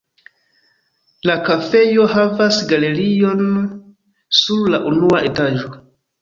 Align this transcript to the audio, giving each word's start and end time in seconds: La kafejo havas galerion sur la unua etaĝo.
La 1.29 1.35
kafejo 1.49 2.05
havas 2.13 2.57
galerion 2.71 3.45
sur 4.39 4.67
la 4.77 4.81
unua 4.95 5.23
etaĝo. 5.31 5.71